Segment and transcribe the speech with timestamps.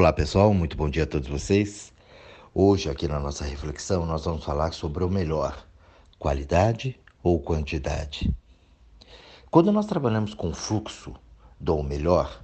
[0.00, 1.92] Olá pessoal, muito bom dia a todos vocês.
[2.54, 5.66] Hoje, aqui na nossa reflexão, nós vamos falar sobre o melhor:
[6.18, 8.34] qualidade ou quantidade.
[9.50, 11.12] Quando nós trabalhamos com fluxo
[11.60, 12.42] do melhor,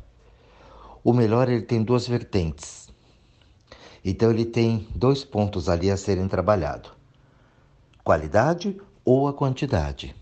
[1.02, 2.90] o melhor ele tem duas vertentes.
[4.04, 6.92] Então ele tem dois pontos ali a serem trabalhados:
[8.04, 10.14] qualidade ou a quantidade.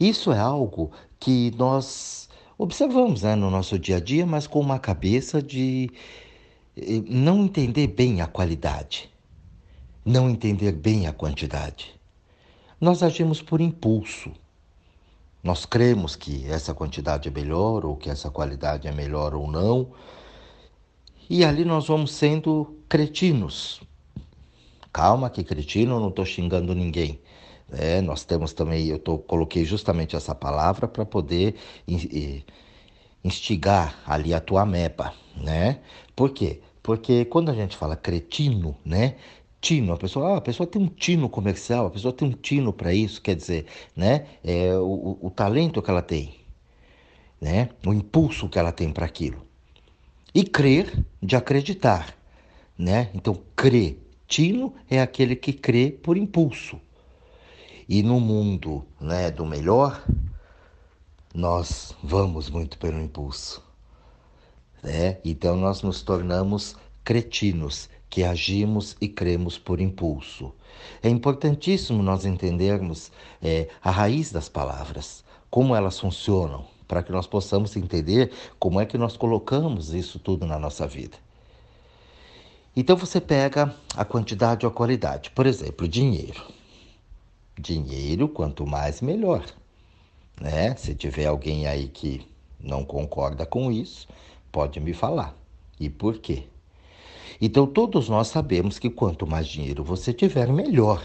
[0.00, 2.23] Isso é algo que nós
[2.58, 5.90] observamos né, no nosso dia a dia, mas com uma cabeça de
[6.76, 9.10] eh, não entender bem a qualidade,
[10.04, 11.94] não entender bem a quantidade.
[12.80, 14.32] Nós agimos por impulso.
[15.42, 19.92] Nós cremos que essa quantidade é melhor ou que essa qualidade é melhor ou não.
[21.28, 23.80] E ali nós vamos sendo cretinos.
[24.92, 27.20] Calma que cretino, não estou xingando ninguém.
[27.76, 31.56] É, nós temos também, eu tô, coloquei justamente essa palavra para poder
[33.24, 35.80] instigar ali a tua meba, né?
[36.14, 36.60] Por quê?
[36.82, 39.16] Porque quando a gente fala cretino, né?
[39.60, 42.72] Tino, a pessoa, ah, a pessoa tem um tino comercial, a pessoa tem um tino
[42.72, 44.26] para isso, quer dizer, né?
[44.44, 46.34] É o, o talento que ela tem,
[47.40, 47.70] né?
[47.86, 49.42] O impulso que ela tem para aquilo.
[50.34, 52.14] E crer de acreditar,
[52.76, 53.10] né?
[53.14, 56.78] Então, crer, tino é aquele que crê por impulso.
[57.88, 60.02] E no mundo né, do melhor,
[61.34, 63.62] nós vamos muito pelo impulso.
[64.82, 65.18] Né?
[65.24, 70.52] Então nós nos tornamos cretinos que agimos e cremos por impulso.
[71.02, 73.10] É importantíssimo nós entendermos
[73.42, 78.86] é, a raiz das palavras, como elas funcionam, para que nós possamos entender como é
[78.86, 81.16] que nós colocamos isso tudo na nossa vida.
[82.76, 85.30] Então você pega a quantidade ou a qualidade.
[85.30, 86.42] Por exemplo, dinheiro.
[87.58, 89.44] Dinheiro, quanto mais, melhor.
[90.40, 90.74] Né?
[90.76, 92.26] Se tiver alguém aí que
[92.58, 94.08] não concorda com isso,
[94.50, 95.36] pode me falar.
[95.78, 96.44] E por quê?
[97.40, 101.02] Então, todos nós sabemos que quanto mais dinheiro você tiver, melhor.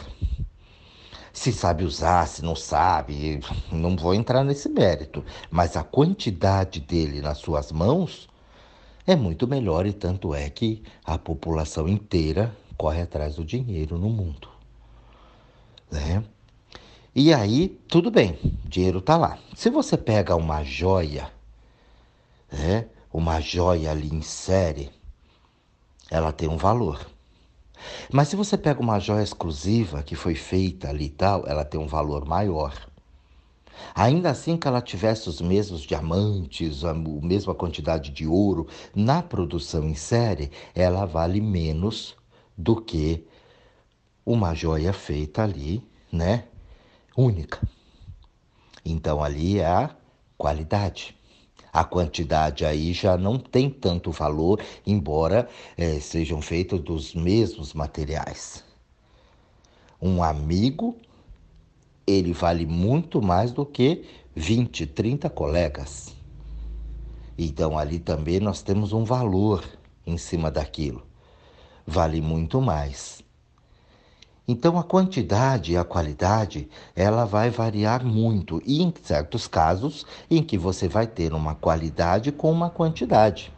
[1.34, 3.40] Se sabe usar, se não sabe,
[3.72, 5.24] não vou entrar nesse mérito.
[5.50, 8.28] Mas a quantidade dele nas suas mãos
[9.06, 14.10] é muito melhor, e tanto é que a população inteira corre atrás do dinheiro no
[14.10, 14.48] mundo.
[15.92, 16.24] Né?
[17.22, 19.38] E aí, tudo bem, dinheiro está lá.
[19.54, 21.30] Se você pega uma joia,
[22.50, 24.90] né, uma joia ali em série,
[26.10, 27.06] ela tem um valor.
[28.10, 31.78] Mas se você pega uma joia exclusiva que foi feita ali e tal, ela tem
[31.78, 32.74] um valor maior.
[33.94, 38.66] Ainda assim que ela tivesse os mesmos diamantes, a mesma quantidade de ouro
[38.96, 42.16] na produção em série, ela vale menos
[42.58, 43.28] do que
[44.26, 46.46] uma joia feita ali, né,
[47.20, 47.60] única.
[48.84, 49.96] Então ali é a
[50.38, 51.16] qualidade.
[51.72, 55.48] A quantidade aí já não tem tanto valor, embora
[55.78, 58.64] é, sejam feitos dos mesmos materiais.
[60.02, 60.96] Um amigo,
[62.08, 66.16] ele vale muito mais do que 20, 30 colegas.
[67.38, 69.64] Então ali também nós temos um valor
[70.08, 71.06] em cima daquilo.
[71.86, 73.24] Vale muito mais.
[74.52, 80.42] Então a quantidade e a qualidade, ela vai variar muito e em certos casos em
[80.42, 83.54] que você vai ter uma qualidade com uma quantidade.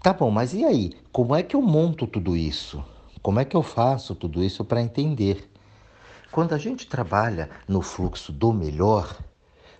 [0.00, 0.92] Tá bom, mas e aí?
[1.10, 2.84] Como é que eu monto tudo isso?
[3.20, 5.50] Como é que eu faço tudo isso para entender?
[6.30, 9.18] Quando a gente trabalha no fluxo do melhor,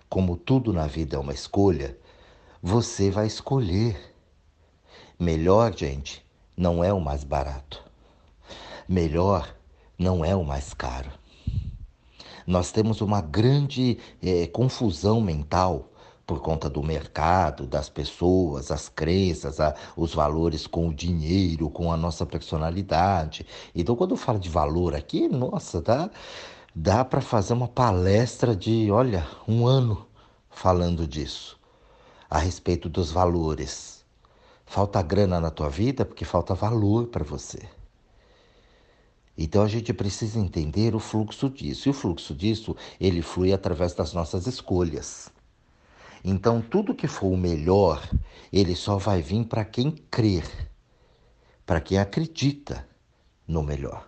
[0.09, 1.97] como tudo na vida é uma escolha,
[2.61, 4.13] você vai escolher.
[5.17, 6.21] Melhor, gente,
[6.57, 7.94] não é o mais barato
[8.87, 9.55] melhor
[9.97, 11.11] não é o mais caro.
[12.45, 15.91] Nós temos uma grande é, confusão mental
[16.25, 21.91] por conta do mercado, das pessoas, as crenças, a, os valores com o dinheiro, com
[21.91, 23.45] a nossa personalidade.
[23.73, 26.09] Então, quando eu falo de valor aqui, nossa, dá,
[26.73, 30.07] dá para fazer uma palestra de, olha, um ano
[30.49, 31.59] falando disso,
[32.29, 34.03] a respeito dos valores.
[34.65, 37.59] Falta grana na tua vida porque falta valor para você.
[39.37, 41.89] Então a gente precisa entender o fluxo disso.
[41.89, 45.31] E o fluxo disso, ele flui através das nossas escolhas.
[46.23, 48.01] Então tudo que for o melhor,
[48.51, 50.45] ele só vai vir para quem crer,
[51.65, 52.87] para quem acredita
[53.47, 54.07] no melhor.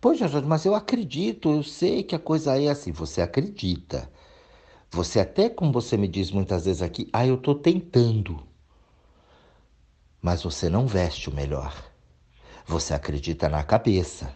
[0.00, 2.92] Poxa, Jorge, mas eu acredito, eu sei que a coisa é assim.
[2.92, 4.08] Você acredita.
[4.90, 8.40] Você até, como você me diz muitas vezes aqui, ah, eu estou tentando.
[10.22, 11.74] Mas você não veste o melhor.
[12.68, 14.30] Você acredita na cabeça.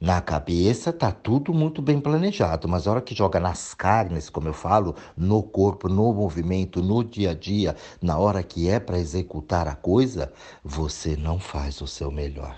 [0.00, 4.46] Na cabeça tá tudo muito bem planejado, mas a hora que joga nas carnes, como
[4.46, 9.00] eu falo, no corpo, no movimento, no dia a dia, na hora que é para
[9.00, 10.32] executar a coisa,
[10.62, 12.56] você não faz o seu melhor.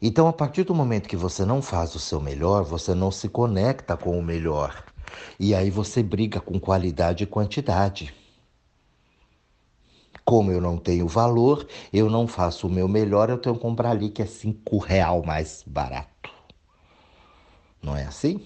[0.00, 3.28] Então, a partir do momento que você não faz o seu melhor, você não se
[3.28, 4.84] conecta com o melhor.
[5.38, 8.14] E aí você briga com qualidade e quantidade.
[10.26, 13.90] Como eu não tenho valor, eu não faço o meu melhor, eu tenho que comprar
[13.90, 16.32] ali que é cinco real mais barato.
[17.80, 18.44] Não é assim?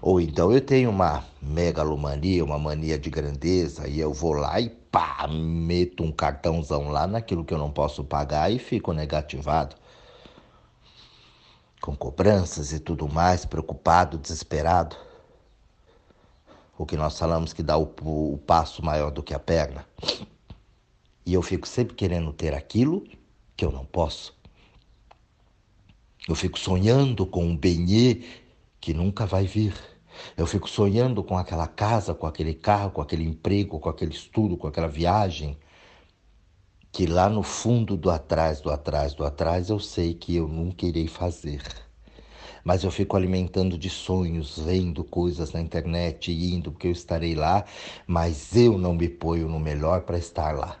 [0.00, 4.68] Ou então eu tenho uma megalomania, uma mania de grandeza, e eu vou lá e
[4.68, 9.74] pá, meto um cartãozão lá naquilo que eu não posso pagar e fico negativado.
[11.82, 14.94] Com cobranças e tudo mais, preocupado, desesperado
[16.76, 19.86] o que nós falamos que dá o, o passo maior do que a perna.
[21.24, 23.04] E eu fico sempre querendo ter aquilo
[23.56, 24.36] que eu não posso.
[26.28, 28.22] Eu fico sonhando com um benê
[28.80, 29.74] que nunca vai vir.
[30.36, 34.56] Eu fico sonhando com aquela casa, com aquele carro, com aquele emprego, com aquele estudo,
[34.56, 35.58] com aquela viagem.
[36.92, 40.86] Que lá no fundo do atrás, do atrás, do atrás, eu sei que eu nunca
[40.86, 41.62] irei fazer
[42.64, 47.64] mas eu fico alimentando de sonhos, vendo coisas na internet, indo, porque eu estarei lá,
[48.06, 50.78] mas eu não me ponho no melhor para estar lá.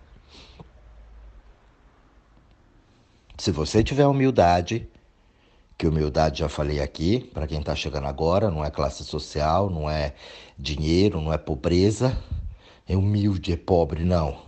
[3.36, 4.88] Se você tiver humildade,
[5.76, 9.90] que humildade já falei aqui, para quem está chegando agora, não é classe social, não
[9.90, 10.14] é
[10.56, 12.16] dinheiro, não é pobreza,
[12.88, 14.38] é humilde, é pobre, não.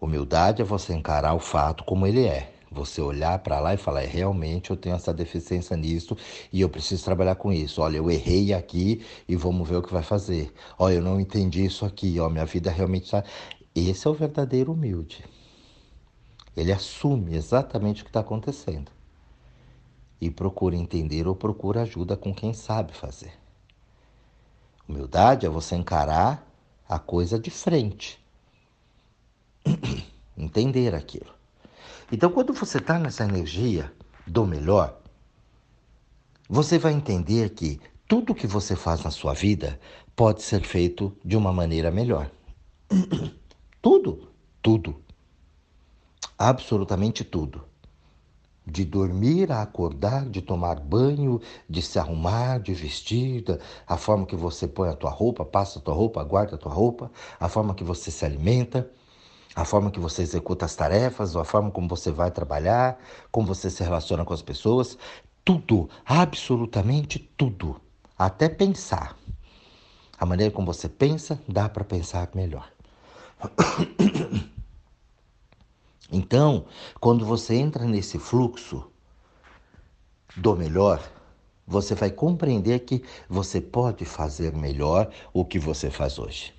[0.00, 2.51] Humildade é você encarar o fato como ele é.
[2.72, 6.16] Você olhar para lá e falar, é, realmente eu tenho essa deficiência nisso
[6.50, 7.82] e eu preciso trabalhar com isso.
[7.82, 10.52] Olha, eu errei aqui e vamos ver o que vai fazer.
[10.78, 12.18] Olha, eu não entendi isso aqui.
[12.18, 13.22] Ó, minha vida realmente está.
[13.74, 15.22] Esse é o verdadeiro humilde.
[16.56, 18.90] Ele assume exatamente o que está acontecendo
[20.20, 23.32] e procura entender ou procura ajuda com quem sabe fazer.
[24.88, 26.46] Humildade é você encarar
[26.88, 28.22] a coisa de frente,
[30.36, 31.41] entender aquilo.
[32.12, 33.90] Então, quando você está nessa energia
[34.26, 35.00] do melhor,
[36.46, 39.80] você vai entender que tudo que você faz na sua vida
[40.14, 42.30] pode ser feito de uma maneira melhor.
[43.80, 44.28] tudo,
[44.60, 45.02] tudo.
[46.36, 47.64] Absolutamente tudo.
[48.66, 53.42] De dormir a acordar, de tomar banho, de se arrumar, de vestir,
[53.86, 56.72] a forma que você põe a tua roupa, passa a tua roupa, guarda a tua
[56.72, 57.10] roupa,
[57.40, 58.86] a forma que você se alimenta
[59.54, 62.98] a forma que você executa as tarefas, a forma como você vai trabalhar,
[63.30, 64.96] como você se relaciona com as pessoas,
[65.44, 67.80] tudo, absolutamente tudo,
[68.18, 69.16] até pensar.
[70.18, 72.70] A maneira como você pensa, dá para pensar melhor.
[76.14, 76.66] Então,
[77.00, 78.84] quando você entra nesse fluxo
[80.36, 81.02] do melhor,
[81.66, 86.52] você vai compreender que você pode fazer melhor o que você faz hoje.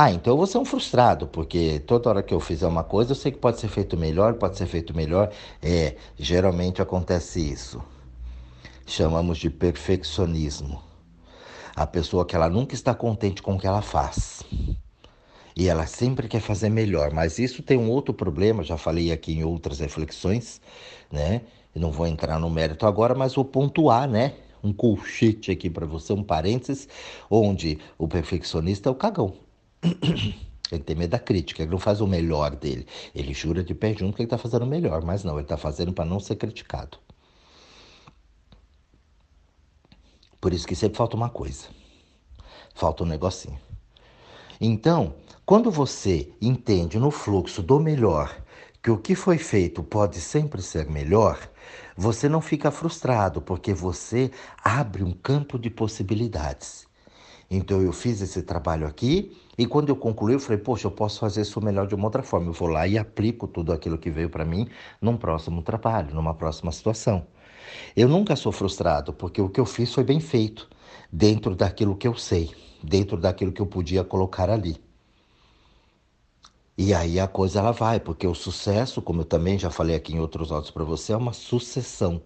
[0.00, 3.10] Ah, então eu vou ser um frustrado, porque toda hora que eu fizer uma coisa,
[3.10, 5.28] eu sei que pode ser feito melhor, pode ser feito melhor.
[5.60, 7.82] É, geralmente acontece isso.
[8.86, 10.80] Chamamos de perfeccionismo.
[11.74, 14.44] A pessoa que ela nunca está contente com o que ela faz.
[15.56, 19.32] E ela sempre quer fazer melhor, mas isso tem um outro problema, já falei aqui
[19.32, 20.60] em outras reflexões,
[21.10, 21.40] né?
[21.74, 24.34] Eu não vou entrar no mérito agora, mas vou pontuar, né?
[24.62, 26.88] Um colchete aqui para você, um parênteses,
[27.28, 29.47] onde o perfeccionista é o cagão.
[30.70, 32.86] Ele tem medo da crítica, ele não faz o melhor dele.
[33.14, 35.56] Ele jura de pé junto que ele está fazendo o melhor, mas não, ele está
[35.56, 36.98] fazendo para não ser criticado.
[40.40, 41.68] Por isso que sempre falta uma coisa.
[42.74, 43.58] Falta um negocinho.
[44.60, 45.14] Então,
[45.46, 48.42] quando você entende no fluxo do melhor
[48.82, 51.50] que o que foi feito pode sempre ser melhor,
[51.96, 54.30] você não fica frustrado, porque você
[54.62, 56.87] abre um campo de possibilidades.
[57.50, 61.20] Então eu fiz esse trabalho aqui e quando eu concluí eu falei, poxa, eu posso
[61.20, 62.48] fazer isso melhor de uma outra forma.
[62.48, 64.68] Eu vou lá e aplico tudo aquilo que veio para mim
[65.00, 67.26] num próximo trabalho, numa próxima situação.
[67.96, 70.68] Eu nunca sou frustrado porque o que eu fiz foi bem feito,
[71.12, 72.50] dentro daquilo que eu sei,
[72.82, 74.76] dentro daquilo que eu podia colocar ali.
[76.76, 80.14] E aí a coisa ela vai, porque o sucesso, como eu também já falei aqui
[80.14, 82.22] em outros áudios para você, é uma sucessão.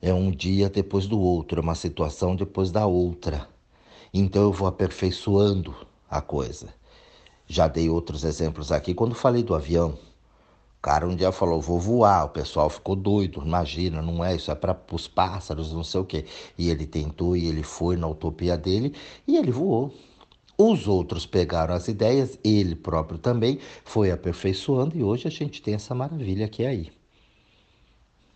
[0.00, 3.48] É um dia depois do outro, é uma situação depois da outra.
[4.12, 5.74] Então eu vou aperfeiçoando
[6.10, 6.68] a coisa.
[7.46, 9.98] Já dei outros exemplos aqui quando falei do avião.
[10.78, 14.50] O cara um dia falou, vou voar, o pessoal ficou doido, imagina, não é, isso
[14.50, 16.24] é para os pássaros, não sei o quê.
[16.56, 18.94] E ele tentou e ele foi na utopia dele
[19.26, 19.92] e ele voou.
[20.56, 25.74] Os outros pegaram as ideias, ele próprio também foi aperfeiçoando e hoje a gente tem
[25.74, 26.92] essa maravilha que é aí.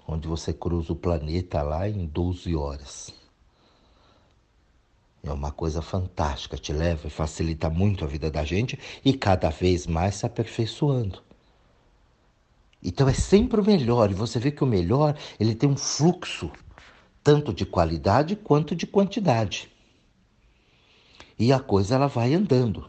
[0.07, 3.24] Onde você cruza o planeta lá em 12 horas.
[5.25, 9.51] É uma coisa fantástica, te leva e facilita muito a vida da gente e cada
[9.51, 11.23] vez mais se aperfeiçoando.
[12.83, 16.51] Então é sempre o melhor, e você vê que o melhor, ele tem um fluxo
[17.23, 19.75] tanto de qualidade quanto de quantidade
[21.39, 22.89] e a coisa ela vai andando.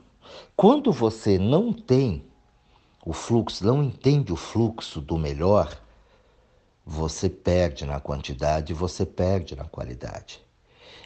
[0.56, 2.24] Quando você não tem
[3.06, 5.80] o fluxo, não entende o fluxo do melhor,
[6.86, 10.45] você perde na quantidade, você perde na qualidade.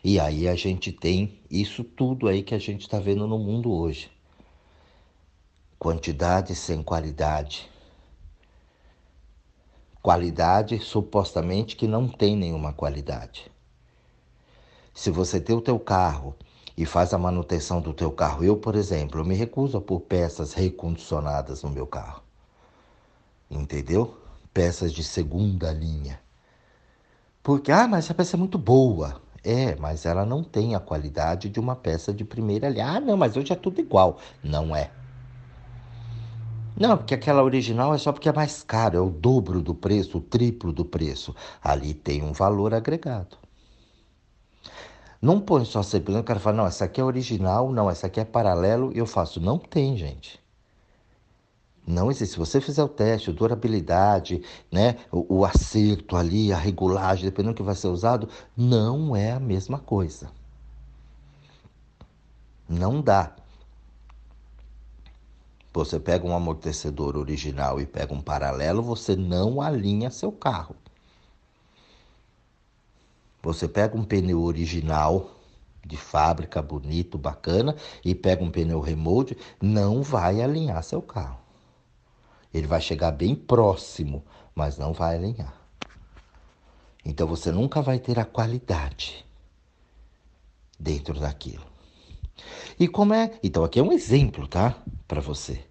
[0.04, 3.72] E aí a gente tem isso tudo aí que a gente está vendo no mundo
[3.72, 4.12] hoje.
[5.78, 7.70] Quantidade sem qualidade.
[10.02, 13.52] Qualidade supostamente que não tem nenhuma qualidade.
[14.94, 16.36] Se você tem o teu carro
[16.80, 18.42] e faz a manutenção do teu carro.
[18.42, 22.24] Eu, por exemplo, eu me recuso a pôr peças recondicionadas no meu carro.
[23.52, 24.18] Entendeu?
[24.54, 26.22] Peças de segunda linha.
[27.44, 29.22] Porque, ah, mas essa peça é muito boa.
[29.44, 32.88] É, mas ela não tem a qualidade de uma peça de primeira linha.
[32.88, 34.20] Ah, não, mas hoje é tudo igual.
[34.44, 34.92] Não é.
[36.78, 40.18] Não, porque aquela original é só porque é mais caro, é o dobro do preço,
[40.18, 41.36] o triplo do preço.
[41.62, 43.38] Ali tem um valor agregado.
[45.22, 48.20] Não põe só sempre, o cara fala, não, essa aqui é original, não, essa aqui
[48.22, 49.42] é paralelo, e eu faço.
[49.42, 50.39] Não tem, gente.
[51.90, 52.34] Não existe.
[52.34, 57.58] Se você fizer o teste, durabilidade, né, o, o acerto ali, a regulagem, dependendo do
[57.58, 60.30] que vai ser usado, não é a mesma coisa.
[62.70, 63.36] Não dá.
[65.74, 70.76] Você pega um amortecedor original e pega um paralelo, você não alinha seu carro.
[73.42, 75.32] Você pega um pneu original
[75.84, 81.49] de fábrica, bonito, bacana, e pega um pneu remote, não vai alinhar seu carro.
[82.54, 84.24] Ele vai chegar bem próximo,
[84.56, 85.54] mas não vai alinhar.
[87.06, 89.26] Então você nunca vai ter a qualidade
[90.80, 91.66] dentro daquilo.
[92.80, 93.38] E como é?
[93.44, 94.76] Então aqui é um exemplo, tá?
[95.08, 95.64] Para você.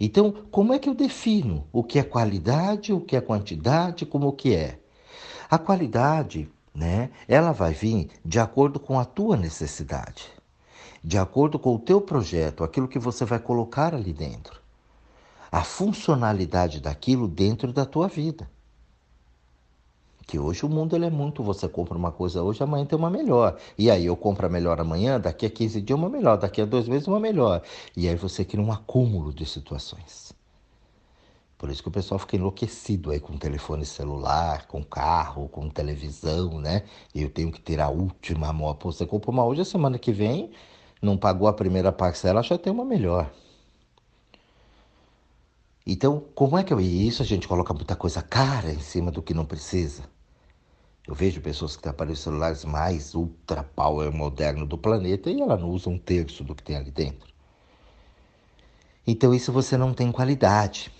[0.00, 4.28] Então, como é que eu defino o que é qualidade, o que é quantidade, como
[4.28, 4.78] o que é?
[5.50, 6.48] A qualidade
[6.78, 7.10] né?
[7.26, 10.30] Ela vai vir de acordo com a tua necessidade,
[11.02, 14.60] de acordo com o teu projeto, aquilo que você vai colocar ali dentro.
[15.50, 18.48] A funcionalidade daquilo dentro da tua vida.
[20.26, 23.08] Que hoje o mundo ele é muito, você compra uma coisa hoje, amanhã tem uma
[23.08, 23.56] melhor.
[23.78, 26.66] E aí eu compro a melhor amanhã, daqui a 15 dias uma melhor, daqui a
[26.66, 27.62] dois meses uma melhor.
[27.96, 30.36] E aí você cria um acúmulo de situações.
[31.56, 36.60] Por isso que o pessoal fica enlouquecido aí com telefone celular, com carro, com televisão,
[36.60, 36.84] né?
[37.14, 38.52] Eu tenho que ter a última.
[38.74, 40.52] Pô, você comprou uma hoje, a semana que vem,
[41.02, 43.30] não pagou a primeira parcela, já tem uma melhor.
[45.90, 46.78] Então, como é que eu...
[46.78, 50.02] E isso a gente coloca muita coisa cara em cima do que não precisa.
[51.06, 55.56] Eu vejo pessoas que têm aparelhos celulares mais ultra power moderno do planeta e ela
[55.56, 57.32] não usa um terço do que tem ali dentro.
[59.06, 60.92] Então, isso você não tem qualidade.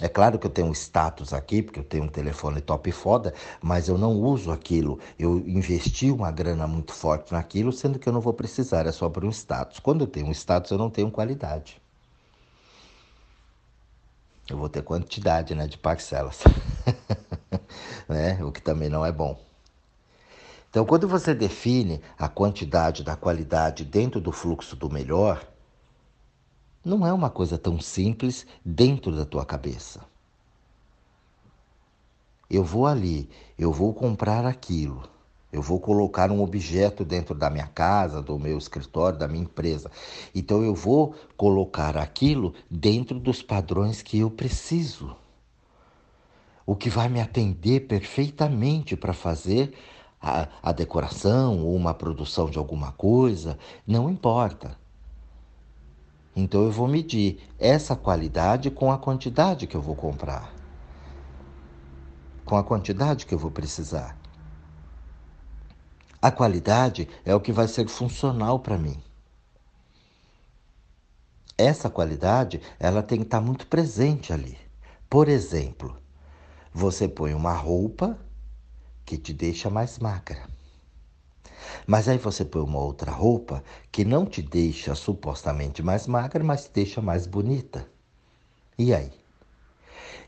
[0.00, 3.34] É claro que eu tenho um status aqui, porque eu tenho um telefone top foda,
[3.60, 4.98] mas eu não uso aquilo.
[5.18, 9.10] Eu investi uma grana muito forte naquilo, sendo que eu não vou precisar, é só
[9.10, 9.80] para um status.
[9.80, 11.83] Quando eu tenho um status, eu não tenho qualidade.
[14.48, 16.42] Eu vou ter quantidade né, de parcelas,
[18.08, 18.42] né?
[18.44, 19.40] o que também não é bom.
[20.68, 25.46] Então, quando você define a quantidade da qualidade dentro do fluxo do melhor,
[26.84, 30.00] não é uma coisa tão simples dentro da tua cabeça.
[32.50, 35.08] Eu vou ali, eu vou comprar aquilo,
[35.54, 39.88] eu vou colocar um objeto dentro da minha casa, do meu escritório, da minha empresa.
[40.34, 45.14] Então eu vou colocar aquilo dentro dos padrões que eu preciso.
[46.66, 49.72] O que vai me atender perfeitamente para fazer
[50.20, 53.56] a, a decoração ou uma produção de alguma coisa,
[53.86, 54.76] não importa.
[56.34, 60.52] Então eu vou medir essa qualidade com a quantidade que eu vou comprar,
[62.44, 64.23] com a quantidade que eu vou precisar.
[66.24, 68.98] A qualidade é o que vai ser funcional para mim.
[71.58, 74.56] Essa qualidade, ela tem que estar tá muito presente ali.
[75.06, 75.94] Por exemplo,
[76.72, 78.18] você põe uma roupa
[79.04, 80.48] que te deixa mais magra.
[81.86, 83.62] Mas aí você põe uma outra roupa
[83.92, 87.86] que não te deixa supostamente mais magra, mas te deixa mais bonita.
[88.78, 89.12] E aí?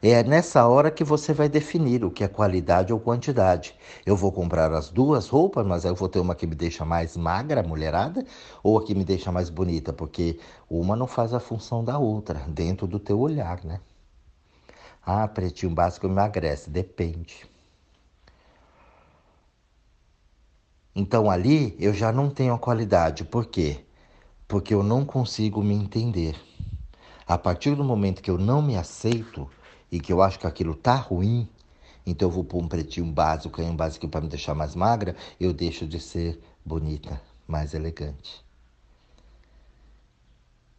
[0.03, 3.75] É nessa hora que você vai definir o que é qualidade ou quantidade.
[4.05, 7.17] Eu vou comprar as duas roupas, mas eu vou ter uma que me deixa mais
[7.17, 8.25] magra, mulherada,
[8.63, 10.39] ou a que me deixa mais bonita, porque
[10.69, 13.81] uma não faz a função da outra, dentro do teu olhar, né?
[15.05, 17.47] Ah, pretinho básico emagrece, depende.
[20.95, 23.25] Então ali eu já não tenho a qualidade.
[23.25, 23.85] Por quê?
[24.49, 26.35] Porque eu não consigo me entender.
[27.27, 29.49] A partir do momento que eu não me aceito,
[29.91, 31.49] e que eu acho que aquilo tá ruim,
[32.07, 35.53] então eu vou pôr um pretinho básico, um básico para me deixar mais magra, eu
[35.53, 38.45] deixo de ser bonita, mais elegante.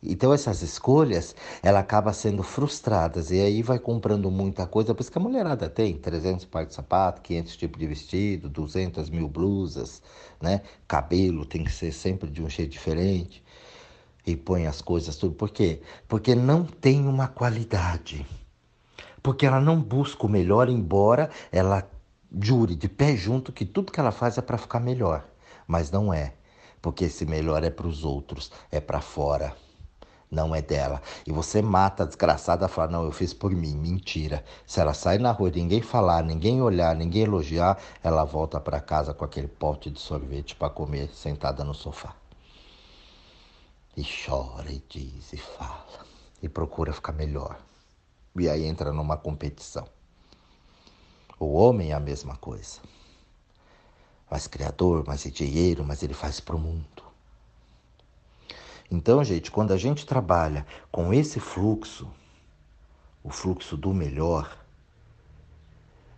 [0.01, 5.11] Então essas escolhas, ela acaba sendo frustradas e aí vai comprando muita coisa, por isso
[5.11, 10.01] que a mulherada tem 300 pares de sapato, 500 tipos de vestido, 200 mil blusas,
[10.39, 10.61] né?
[10.87, 13.43] Cabelo tem que ser sempre de um jeito diferente
[14.25, 15.33] e põe as coisas tudo.
[15.33, 15.81] Por quê?
[16.07, 18.25] Porque não tem uma qualidade
[19.21, 21.87] porque ela não busca o melhor, embora ela
[22.41, 25.25] jure de pé junto que tudo que ela faz é para ficar melhor.
[25.65, 26.33] Mas não é,
[26.81, 29.55] porque esse melhor é para os outros, é para fora,
[30.29, 31.01] não é dela.
[31.25, 33.75] E você mata a desgraçada, fala: Não, eu fiz por mim.
[33.77, 34.43] Mentira.
[34.65, 39.13] Se ela sai na rua, ninguém falar, ninguém olhar, ninguém elogiar, ela volta para casa
[39.13, 42.15] com aquele pote de sorvete para comer sentada no sofá.
[43.95, 46.05] E chora, e diz, e fala,
[46.41, 47.57] e procura ficar melhor.
[48.39, 49.87] E aí entra numa competição.
[51.39, 52.79] O homem é a mesma coisa.
[54.29, 57.03] Mais criador, mais dinheiro, mas ele faz para o mundo.
[58.89, 62.09] Então, gente, quando a gente trabalha com esse fluxo,
[63.23, 64.57] o fluxo do melhor,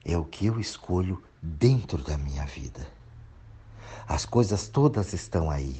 [0.05, 2.88] é o que eu escolho dentro da minha vida.
[4.07, 5.79] As coisas todas estão aí,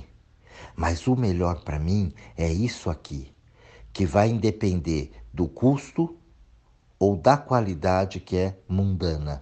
[0.76, 3.32] mas o melhor para mim é isso aqui,
[3.92, 6.18] que vai depender do custo
[7.00, 9.42] ou da qualidade que é mundana.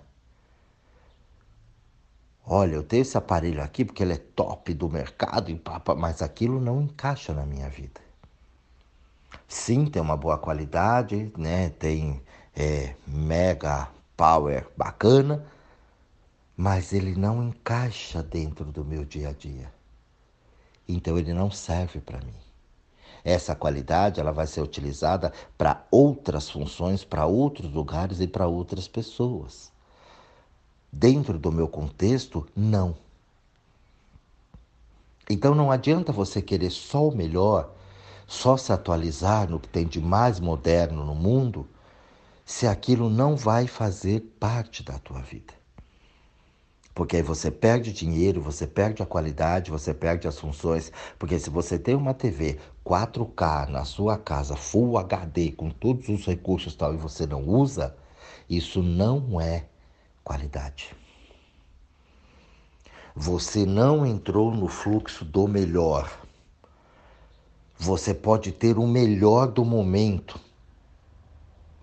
[2.45, 5.51] Olha, eu tenho esse aparelho aqui porque ele é top do mercado,
[5.97, 7.99] mas aquilo não encaixa na minha vida.
[9.47, 11.69] Sim, tem uma boa qualidade, né?
[11.71, 12.21] Tem
[12.55, 15.45] é, mega power bacana,
[16.55, 19.71] mas ele não encaixa dentro do meu dia a dia.
[20.87, 22.46] Então ele não serve para mim.
[23.27, 28.87] Essa qualidade ela vai ser utilizada para outras funções, para outros lugares e para outras
[28.87, 29.69] pessoas.
[30.89, 32.95] Dentro do meu contexto, não.
[35.29, 37.69] Então não adianta você querer só o melhor,
[38.25, 41.67] só se atualizar no que tem de mais moderno no mundo,
[42.45, 45.53] se aquilo não vai fazer parte da tua vida.
[46.97, 50.91] Porque aí você perde dinheiro, você perde a qualidade, você perde as funções.
[51.19, 56.25] Porque se você tem uma TV 4K na sua casa, Full HD, com todos os
[56.25, 57.95] recursos tal, e você não usa,
[58.49, 59.65] isso não é
[60.23, 60.95] qualidade.
[63.15, 66.11] Você não entrou no fluxo do melhor.
[67.77, 70.39] Você pode ter o melhor do momento,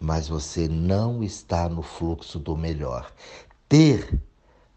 [0.01, 3.13] mas você não está no fluxo do melhor.
[3.69, 4.21] Ter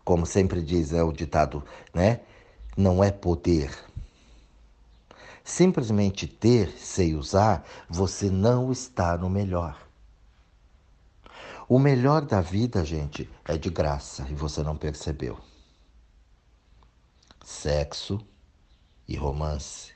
[0.07, 1.61] como sempre diz é o ditado,
[1.93, 2.21] né?
[2.77, 3.77] Não é poder.
[5.43, 9.77] Simplesmente ter, sei usar, você não está no melhor.
[11.67, 15.37] O melhor da vida, gente, é de graça e você não percebeu.
[17.43, 18.17] Sexo
[19.09, 19.91] e romance.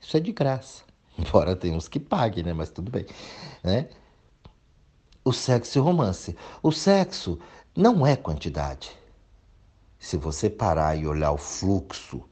[0.00, 0.82] Isso é de graça.
[1.18, 2.54] Embora tenha uns que paguem, né?
[2.54, 3.04] Mas tudo bem.
[3.62, 3.86] Né?
[5.22, 6.34] O sexo e romance.
[6.62, 7.38] O sexo
[7.76, 8.92] não é quantidade.
[9.98, 12.22] Se você parar e olhar o fluxo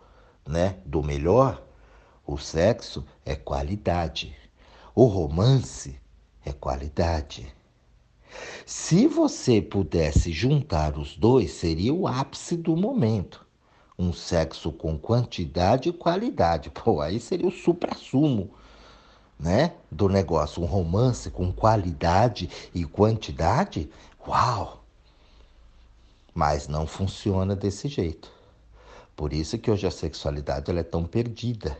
[0.47, 1.61] né, do melhor,
[2.25, 4.37] o sexo é qualidade.
[4.95, 5.99] O romance
[6.45, 7.53] é qualidade.
[8.65, 13.45] Se você pudesse juntar os dois, seria o ápice do momento.
[13.99, 16.71] Um sexo com quantidade e qualidade.
[16.71, 18.51] Pô, aí seria o supra-sumo
[19.39, 20.63] né, do negócio.
[20.63, 23.91] Um romance com qualidade e quantidade.
[24.27, 24.82] Uau!
[26.35, 28.31] Mas não funciona desse jeito.
[29.14, 31.77] Por isso que hoje a sexualidade ela é tão perdida.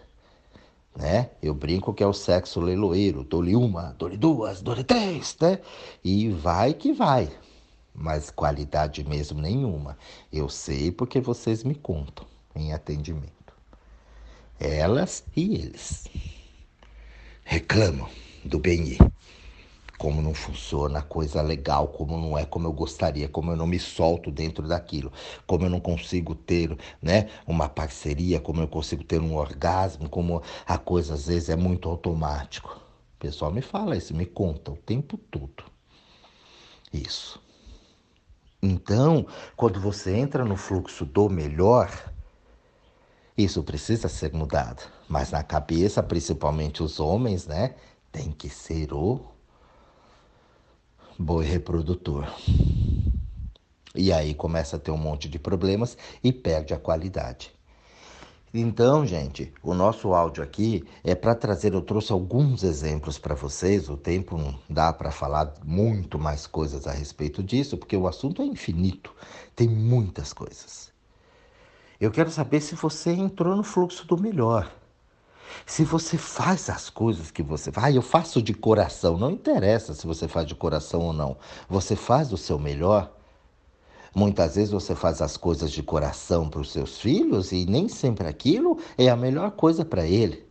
[0.95, 1.31] Né?
[1.43, 3.25] Eu brinco que é o sexo leiloeiro.
[3.25, 5.59] Dou-lhe uma, dou-lhe duas, dou-lhe três, né?
[6.05, 7.31] E vai que vai.
[7.95, 9.97] Mas qualidade mesmo nenhuma.
[10.33, 13.33] Eu sei porque vocês me contam em atendimento.
[14.61, 16.09] Elas e eles
[17.45, 18.09] reclamam
[18.45, 18.99] do bem
[19.99, 23.79] como não funciona coisa legal, como não é como eu gostaria, como eu não me
[23.79, 25.13] solto dentro daquilo,
[25.47, 30.43] como eu não consigo ter né, uma parceria, como eu consigo ter um orgasmo, como
[30.67, 32.81] a coisa às vezes é muito automático.
[33.17, 35.65] O pessoal me fala isso, me conta o tempo todo.
[36.93, 37.41] isso.
[38.63, 39.27] Então,
[39.57, 41.91] quando você entra no fluxo do melhor,
[43.37, 44.83] isso precisa ser mudado.
[45.09, 47.75] Mas na cabeça, principalmente os homens, né?
[48.13, 49.32] Tem que ser o
[51.23, 52.27] boi reprodutor.
[53.95, 57.53] E aí começa a ter um monte de problemas e perde a qualidade.
[58.55, 63.89] Então, gente, o nosso áudio aqui é para trazer, eu trouxe alguns exemplos para vocês,
[63.89, 68.43] o tempo não dá para falar muito mais coisas a respeito disso, porque o assunto
[68.43, 69.15] é infinito,
[69.57, 70.93] tem muitas coisas.
[71.99, 74.71] Eu quero saber se você entrou no fluxo do melhor.
[75.67, 79.95] Se você faz as coisas que você faz, ah, eu faço de coração, não interessa
[79.95, 81.37] se você faz de coração ou não.
[81.69, 83.13] Você faz o seu melhor,
[84.15, 88.29] Muitas vezes você faz as coisas de coração para os seus filhos e nem sempre
[88.29, 90.47] aquilo é a melhor coisa para ele.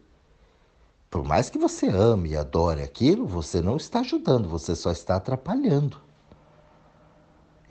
[1.12, 5.18] Por mais que você ame e adore aquilo, você não está ajudando, você só está
[5.18, 5.98] atrapalhando.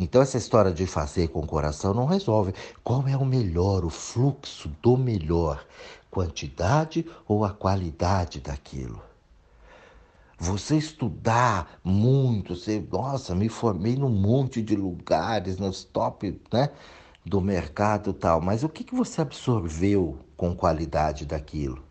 [0.02, 2.54] Então, essa história de fazer com o coração não resolve.
[2.82, 5.62] Qual é o melhor, o fluxo do melhor?
[6.10, 9.02] Quantidade ou a qualidade daquilo?
[10.38, 16.70] Você estudar muito, você, nossa, me formei num monte de lugares, nos top, né,
[17.22, 21.84] do mercado tal, mas o que, que você absorveu com qualidade daquilo?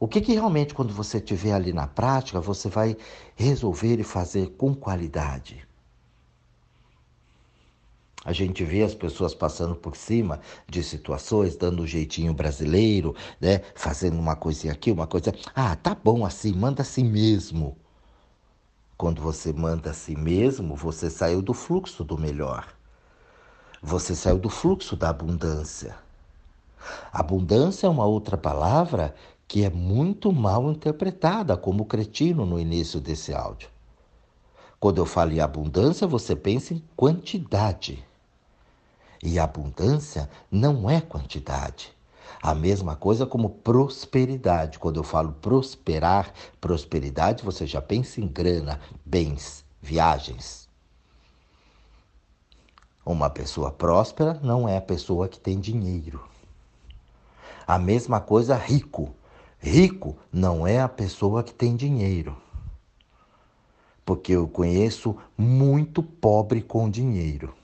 [0.00, 2.96] O que, que realmente, quando você estiver ali na prática, você vai
[3.36, 5.70] resolver e fazer com qualidade?
[8.24, 13.62] A gente vê as pessoas passando por cima de situações, dando um jeitinho brasileiro, né?
[13.74, 15.34] Fazendo uma coisinha aqui, uma coisa.
[15.54, 17.76] Ah, tá bom assim, manda assim mesmo.
[18.96, 22.68] Quando você manda assim mesmo, você saiu do fluxo do melhor.
[23.82, 25.96] Você saiu do fluxo da abundância.
[27.12, 29.12] Abundância é uma outra palavra
[29.48, 33.68] que é muito mal interpretada como cretino no início desse áudio.
[34.78, 38.04] Quando eu falo em abundância, você pensa em quantidade.
[39.22, 41.94] E abundância não é quantidade.
[42.42, 44.80] A mesma coisa como prosperidade.
[44.80, 50.68] Quando eu falo prosperar, prosperidade, você já pensa em grana, bens, viagens.
[53.06, 56.28] Uma pessoa próspera não é a pessoa que tem dinheiro.
[57.64, 59.14] A mesma coisa rico.
[59.58, 62.36] Rico não é a pessoa que tem dinheiro.
[64.04, 67.54] Porque eu conheço muito pobre com dinheiro.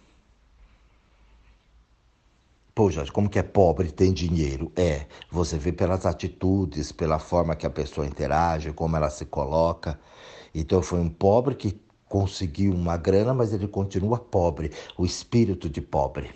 [2.79, 4.71] Pô, Jorge, como que é pobre tem dinheiro?
[4.77, 9.99] É, você vê pelas atitudes, pela forma que a pessoa interage, como ela se coloca.
[10.55, 11.77] Então foi um pobre que
[12.09, 16.31] conseguiu uma grana, mas ele continua pobre, o espírito de pobre.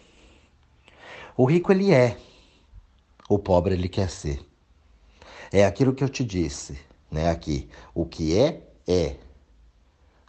[1.37, 2.19] O rico ele é,
[3.29, 4.45] o pobre ele quer ser.
[5.53, 6.77] É aquilo que eu te disse,
[7.09, 7.69] né, aqui.
[7.95, 9.15] O que é é.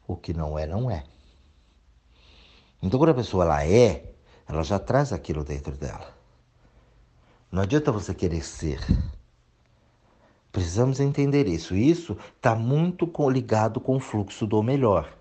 [0.07, 1.05] O que não é não é.
[2.83, 4.12] Então quando a pessoa ela é,
[4.47, 6.13] ela já traz aquilo dentro dela.
[7.51, 8.79] Não adianta você querer ser.
[10.51, 11.75] Precisamos entender isso.
[11.75, 15.11] Isso está muito ligado com o fluxo do melhor.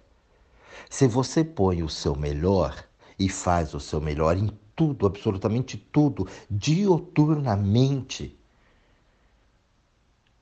[0.90, 2.84] Se você põe o seu melhor
[3.18, 8.38] e faz o seu melhor em tudo, absolutamente tudo, dioturnamente,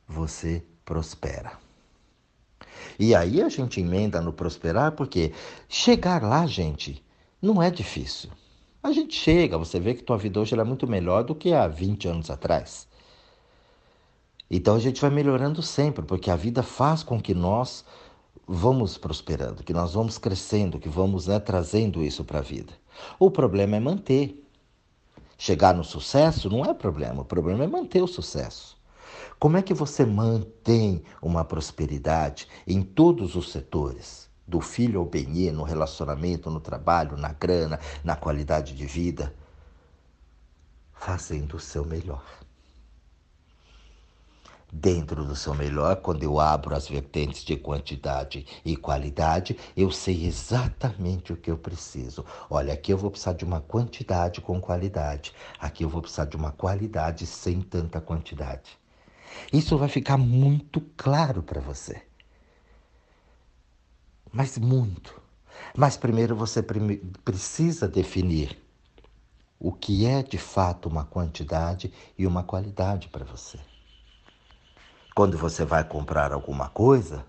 [0.08, 1.52] você prospera.
[2.98, 5.32] E aí a gente emenda no prosperar, porque
[5.68, 7.04] chegar lá, gente,
[7.40, 8.30] não é difícil.
[8.82, 11.68] A gente chega, você vê que tua vida hoje é muito melhor do que há
[11.68, 12.88] 20 anos atrás.
[14.50, 17.84] Então a gente vai melhorando sempre, porque a vida faz com que nós
[18.48, 22.72] vamos prosperando, que nós vamos crescendo, que vamos né, trazendo isso para a vida.
[23.18, 24.42] O problema é manter.
[25.36, 28.78] Chegar no sucesso não é problema, o problema é manter o sucesso.
[29.38, 34.29] Como é que você mantém uma prosperidade em todos os setores?
[34.50, 39.32] Do filho ao benê, no relacionamento, no trabalho, na grana, na qualidade de vida,
[40.92, 42.24] fazendo o seu melhor.
[44.72, 50.26] Dentro do seu melhor, quando eu abro as vertentes de quantidade e qualidade, eu sei
[50.26, 52.24] exatamente o que eu preciso.
[52.48, 55.32] Olha, aqui eu vou precisar de uma quantidade com qualidade.
[55.58, 58.78] Aqui eu vou precisar de uma qualidade sem tanta quantidade.
[59.52, 62.09] Isso vai ficar muito claro para você
[64.32, 65.20] mas muito.
[65.76, 66.62] Mas primeiro você
[67.24, 68.58] precisa definir
[69.58, 73.58] o que é de fato uma quantidade e uma qualidade para você.
[75.14, 77.26] Quando você vai comprar alguma coisa,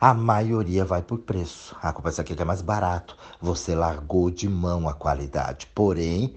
[0.00, 1.76] a maioria vai por preço.
[1.82, 3.16] Ah, compra isso aqui que é mais barato.
[3.40, 5.66] Você largou de mão a qualidade.
[5.74, 6.36] Porém,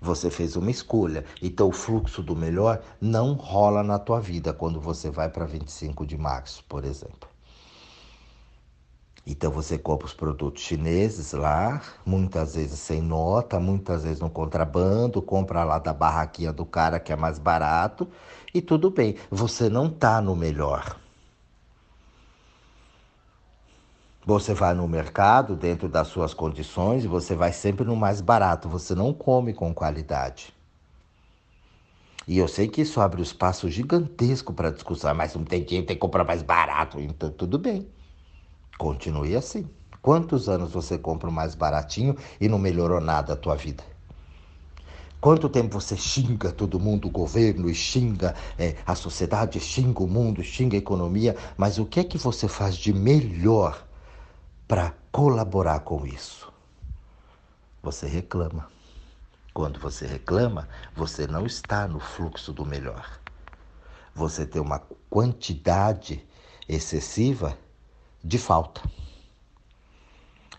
[0.00, 1.24] você fez uma escolha.
[1.42, 6.06] Então, o fluxo do melhor não rola na tua vida quando você vai para 25
[6.06, 7.35] de março, por exemplo.
[9.26, 15.20] Então você compra os produtos chineses lá, muitas vezes sem nota, muitas vezes no contrabando,
[15.20, 18.08] compra lá da barraquinha do cara que é mais barato
[18.54, 19.16] e tudo bem.
[19.28, 20.96] Você não está no melhor.
[24.24, 28.68] Você vai no mercado dentro das suas condições e você vai sempre no mais barato.
[28.68, 30.54] Você não come com qualidade.
[32.28, 35.86] E eu sei que isso abre um espaço gigantesco para discussão, mas não tem dinheiro,
[35.86, 37.00] tem que comprar mais barato.
[37.00, 37.88] Então tudo bem.
[38.78, 39.68] Continue assim.
[40.02, 43.82] Quantos anos você compra o mais baratinho e não melhorou nada a tua vida?
[45.20, 50.06] Quanto tempo você xinga todo mundo, o governo, e xinga é, a sociedade, xinga o
[50.06, 53.84] mundo, xinga a economia, mas o que é que você faz de melhor
[54.68, 56.52] para colaborar com isso?
[57.82, 58.68] Você reclama.
[59.52, 63.18] Quando você reclama, você não está no fluxo do melhor.
[64.14, 66.24] Você tem uma quantidade
[66.68, 67.56] excessiva
[68.26, 68.82] de falta.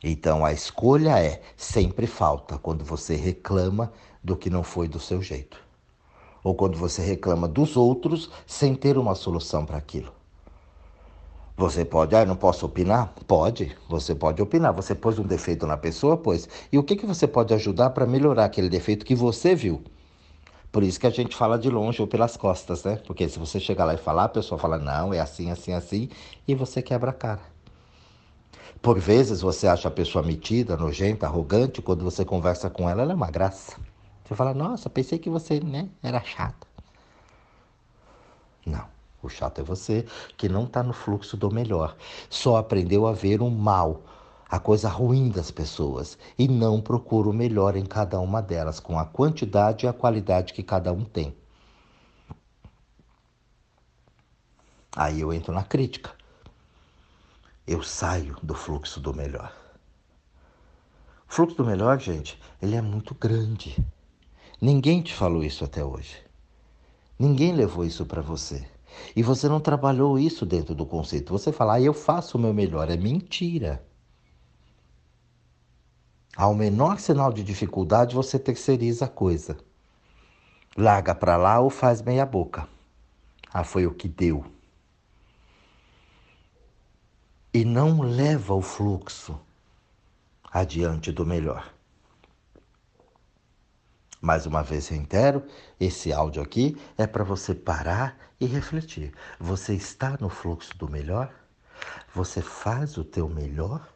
[0.01, 3.91] Então a escolha é sempre falta quando você reclama
[4.23, 5.59] do que não foi do seu jeito.
[6.43, 10.13] Ou quando você reclama dos outros sem ter uma solução para aquilo.
[11.57, 13.13] Você pode, ah, não posso opinar?
[13.27, 14.71] Pode, você pode opinar.
[14.73, 16.47] Você pôs um defeito na pessoa, pois.
[16.71, 19.83] E o que, que você pode ajudar para melhorar aquele defeito que você viu?
[20.71, 22.97] Por isso que a gente fala de longe ou pelas costas, né?
[23.07, 26.09] Porque se você chegar lá e falar, a pessoa fala, não, é assim, assim, assim,
[26.47, 27.56] e você quebra a cara.
[28.81, 33.13] Por vezes você acha a pessoa metida, nojenta, arrogante, quando você conversa com ela, ela
[33.13, 33.77] é uma graça.
[34.23, 36.67] Você fala, nossa, pensei que você né, era chata.
[38.65, 38.85] Não,
[39.23, 41.95] o chato é você que não está no fluxo do melhor.
[42.29, 44.01] Só aprendeu a ver o mal,
[44.49, 48.99] a coisa ruim das pessoas e não procura o melhor em cada uma delas, com
[48.99, 51.33] a quantidade e a qualidade que cada um tem.
[54.95, 56.16] Aí eu entro na crítica
[57.67, 59.53] eu saio do fluxo do melhor.
[61.29, 63.85] O fluxo do melhor, gente, ele é muito grande.
[64.61, 66.15] Ninguém te falou isso até hoje.
[67.19, 68.65] Ninguém levou isso para você.
[69.13, 71.33] E você não trabalhou isso dentro do conceito.
[71.33, 72.89] Você fala, ah, eu faço o meu melhor.
[72.89, 73.85] É mentira.
[76.37, 79.57] Ao menor sinal de dificuldade, você terceiriza a coisa.
[80.77, 82.67] Larga para lá ou faz meia boca.
[83.51, 84.56] Ah, foi o que deu
[87.57, 89.35] e não leva o fluxo
[90.51, 91.73] adiante do melhor.
[94.21, 95.43] Mais uma vez reitero,
[95.79, 99.11] esse áudio aqui é para você parar e refletir.
[99.39, 101.33] Você está no fluxo do melhor?
[102.13, 103.91] Você faz o teu melhor?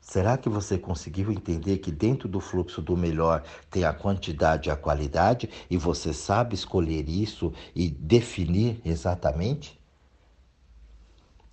[0.00, 4.72] Será que você conseguiu entender que dentro do fluxo do melhor tem a quantidade e
[4.72, 9.83] a qualidade e você sabe escolher isso e definir exatamente?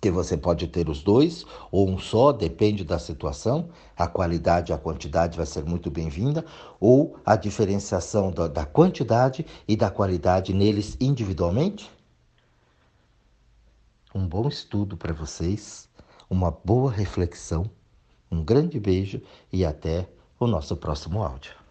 [0.02, 3.68] Que você pode ter os dois ou um só, depende da situação.
[3.96, 6.44] A qualidade e a quantidade vai ser muito bem-vinda,
[6.80, 11.88] ou a diferenciação da, da quantidade e da qualidade neles individualmente.
[14.12, 15.88] Um bom estudo para vocês,
[16.28, 17.70] uma boa reflexão,
[18.28, 21.61] um grande beijo e até o nosso próximo áudio.